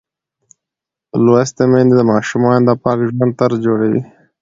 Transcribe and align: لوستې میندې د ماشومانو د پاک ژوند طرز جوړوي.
لوستې 1.23 1.63
میندې 1.71 1.95
د 1.97 2.01
ماشومانو 2.11 2.65
د 2.67 2.71
پاک 2.83 2.97
ژوند 3.11 3.31
طرز 3.39 3.57
جوړوي. 3.65 4.01